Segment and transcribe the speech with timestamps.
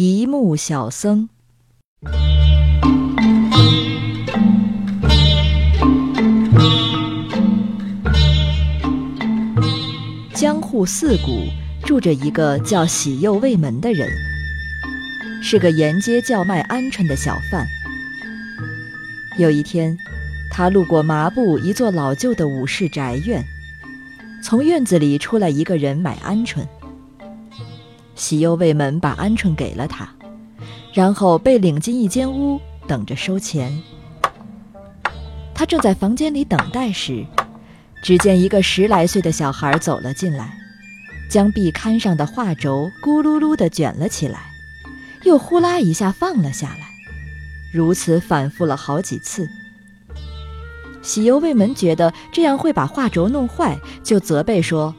[0.00, 1.28] 一木小僧。
[10.32, 11.48] 江户四谷
[11.84, 14.08] 住着一个叫喜右卫门的人，
[15.42, 17.66] 是个沿街叫卖鹌鹑的小贩。
[19.36, 19.98] 有一天，
[20.48, 23.44] 他路过麻布一座老旧的武士宅院，
[24.44, 26.64] 从院子里出来一个人买鹌鹑。
[28.18, 30.08] 喜右卫门把鹌鹑给了他，
[30.92, 33.80] 然后被领进一间屋，等着收钱。
[35.54, 37.24] 他正在房间里等待时，
[38.02, 40.58] 只见一个十来岁的小孩走了进来，
[41.30, 44.50] 将壁龛上的画轴咕噜噜地卷了起来，
[45.22, 46.88] 又呼啦一下放了下来，
[47.72, 49.48] 如此反复了好几次。
[51.02, 54.92] 喜右卫门觉得这样会把画轴弄坏，就责备说：“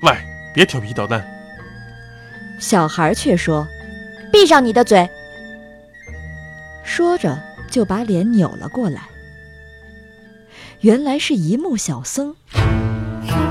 [0.00, 0.16] 喂，
[0.54, 1.22] 别调皮捣蛋。”
[2.58, 3.66] 小孩却说
[4.32, 5.08] ：“闭上你的嘴！”
[6.82, 7.38] 说着
[7.70, 9.08] 就把脸扭了过来。
[10.80, 12.34] 原来是一木小僧。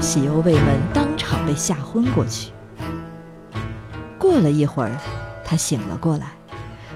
[0.00, 2.50] 喜忧未闻当场被吓昏过去。
[4.18, 4.96] 过了一会儿，
[5.44, 6.32] 他醒了过来，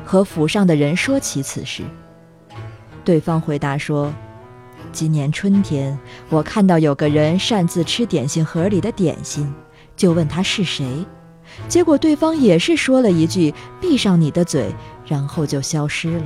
[0.05, 1.83] 和府上的人说起此事。
[3.05, 4.13] 对方回答说
[4.93, 5.99] ：“今年春天，
[6.31, 9.53] 我看到有个人擅自吃点心盒里的点心，
[9.97, 11.05] 就问他是谁。”
[11.69, 14.75] 结果对方也是说了一句“闭上你的嘴”，
[15.07, 16.23] 然后就消失了。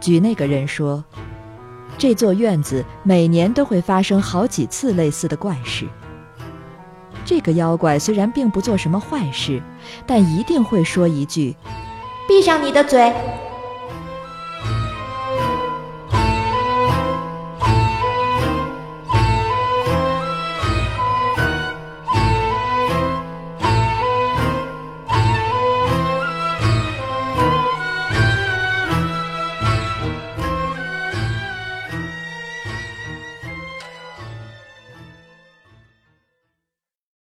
[0.00, 1.04] 据那个人说，
[1.98, 5.86] 这座院子每年都会发生好几次类似的怪事。
[7.24, 9.60] 这个妖怪虽然并不做什么坏事，
[10.06, 11.56] 但一定会说一句
[12.28, 13.12] ：“闭上你的嘴。”